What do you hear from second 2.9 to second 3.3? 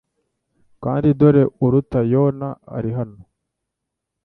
hano."